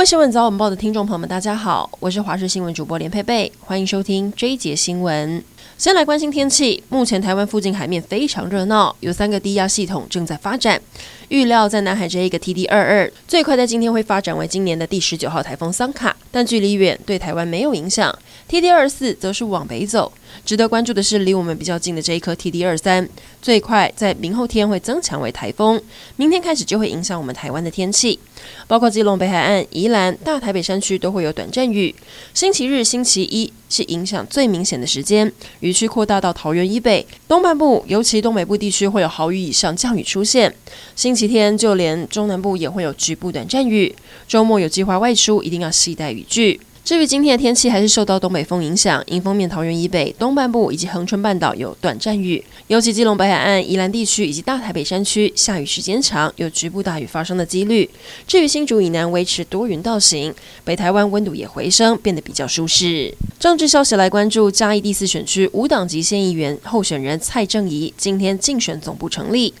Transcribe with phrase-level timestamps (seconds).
[0.00, 5.44] 位新闻早晚报的听众朋友们，大家好，我是华视新闻主播连佩佩，欢迎收听这一节新闻。
[5.76, 10.80] 先来关心天气，目前台湾附近海面非常热闹，有三个低压系统正在发展。
[11.28, 18.16] 预料在南海这一个 TD 二二，最快在今天会发展为今年的第十九号台风桑卡，但距离远，对台湾没有影响。
[18.48, 20.12] TD 二四则是往北走。
[20.44, 23.08] 值得关注的是，离我们比较近的这一颗 TD 二三，
[23.42, 25.80] 最快在明后天会增强为台风，
[26.16, 28.18] 明天开始就会影响我们台湾的天气，
[28.66, 31.94] 包括基隆北海岸、宜兰、大台北山区都会有短暂雨。
[32.32, 40.52] 星期日、星期一是影响最明显的时间，雨区扩大到桃园以北、东半部，尤其东北部地区会有豪雨以上降雨出现。
[40.96, 43.94] 星期天就连中南部也会有局部短暂雨，
[44.26, 46.60] 周末有计划外出一定要携带雨具。
[46.82, 57.88] 至于今天的天气，还是受到东北风影响，迎风面桃园以北、东半部以及恒春半岛有短暂雨，尤其基隆北海岸、宜兰地区以及大台北山区下雨时间长，有局部大雨发生的几率。
[58.26, 63.14] 至于新竹以南维持多云到晴，北台湾温度也回升，变得比较舒适。
[63.38, 69.54] 政治消息来关注，嘉义第四选区无党籍县议员候选人蔡正宜今天竞选总部成立。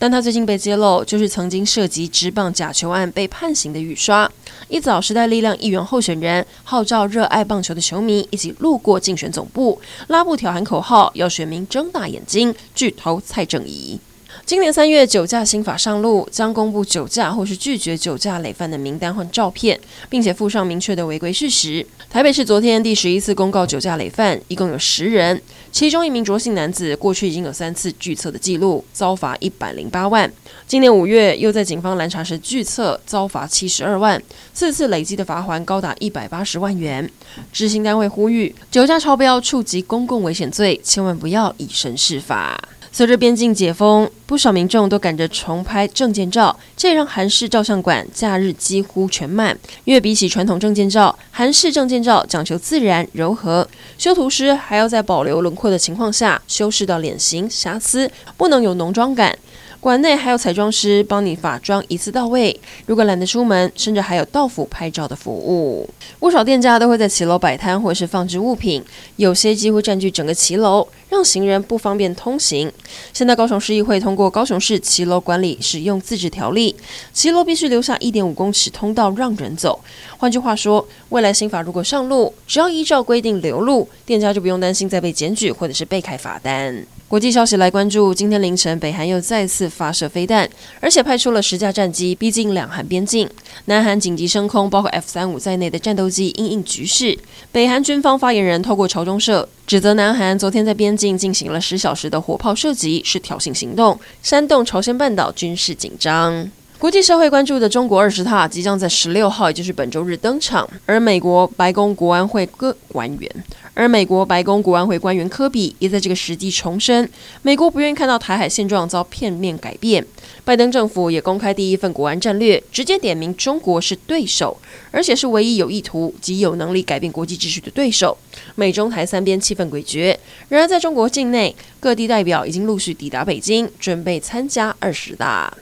[0.00, 4.28] 但他最近被揭露，就是曾经涉及职棒假球案被判刑的雨刷。
[4.70, 14.00] 一早，时代力量议员候选人号召热爱棒球的球迷一起路过竞选总部，拉布条喊口号，要选民睁大眼睛，巨头蔡正宜。
[14.46, 21.86] 今年三月，酒驾新法上路，将公布酒驾或是拒绝酒驾累犯的名单和照片，并且附上明确的违规事实。
[22.08, 30.30] 台北市昨天第十一次公告酒驾累犯，一共有十人，其中一名卓姓男子过去已经有三次拒测的记录，遭罚一百零八万。
[30.66, 34.20] 今年五月又在警方拦查时拒测，遭罚七十二万，
[34.52, 37.08] 四次累计的罚锾高达一百八十万元。
[37.52, 42.60] 执行单位呼吁，酒驾超标触及公共危险罪，千万不要以身试法。
[42.92, 49.56] 随着边境解封，不少民众都赶着重拍证件照，这也让韩式照相馆假日几乎全满。
[49.84, 53.66] 因为比起传统证件照，韩式证件照讲求自然柔和，
[53.96, 59.38] 修图师还要在保留轮廓的情况下修饰到脸型瑕疵，不能有浓妆感。
[59.78, 62.60] 馆内还有彩妆师帮你发妆一次到位。
[62.84, 65.88] 如果懒得出门，甚至还有到府拍照的服务。
[66.18, 68.84] 不少店家都会在骑楼摆摊或是放置物品，
[69.16, 72.72] 有些几乎占据整个骑楼，让行人不方便通行。
[73.12, 76.74] 现在高雄市议会通过高雄市骑楼管理使用自治条例，
[77.12, 79.78] 骑楼必须留下一点五公尺通道让人走。
[80.16, 86.86] 换句话说，未来新法如果上路，只要依照规定留路，店家就不用担心再被检举或者是被开罚单。
[87.10, 90.48] 国际消息来关注，今天凌晨，北韩又再次发射飞弹，
[90.78, 93.28] 而且派出了十架战机逼近两韩边境。
[93.64, 97.18] 南韩紧急升空，包括 F 三五在内的战斗机应应局势。
[97.50, 106.48] 北韩军方发言人透过朝中社指责南韩昨天在边境进行了十小时的火炮射击，是挑衅行动，煽动朝鲜半岛军事紧张。
[106.80, 113.30] 国际社会关注的中国二十大即将在十六号，也就是本周日登场，而美国白宫国安会各官员。
[113.74, 117.06] 而美国白宫国安会官员科比也在这个时机重申，
[117.42, 120.02] 美国不愿意看到台海现状遭片面改变。
[120.42, 124.56] 拜登政府也公开第一份国安战略，直接点名中国是对手，
[124.90, 128.16] 而且是唯一有意图及有能力改变国际秩序的对手。
[128.54, 130.16] 美中台三边气氛诡谲。
[130.48, 135.52] 然而，在中国境内，各地代表已经陆续抵达北京，准备参加二十大。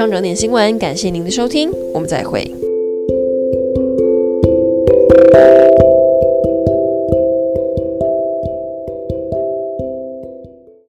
[0.00, 2.59] 上整点新闻，感谢您的收听，我们再会。